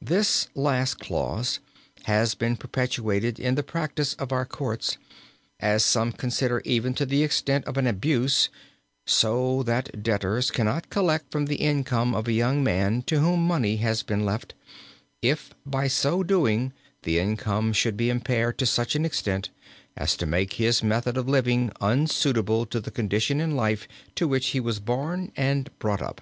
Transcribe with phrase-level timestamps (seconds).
[0.00, 1.58] This last clause
[2.04, 4.98] has been perpetuated in the practice of our courts,
[5.58, 8.50] as some consider even to the extent of an abuse,
[9.04, 13.78] so that debtors cannot collect from the income of a young man to whom money
[13.78, 14.54] has been left,
[15.22, 16.72] if by so doing
[17.02, 19.50] the income should be impaired to such an extent
[19.96, 24.50] as to make his method of living unsuitable to the condition in life to which
[24.50, 26.20] he was born and brought up.